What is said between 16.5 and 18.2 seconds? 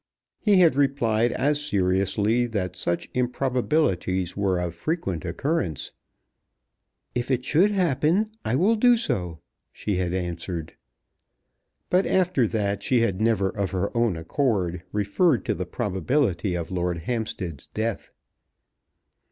of Lord Hampstead's death.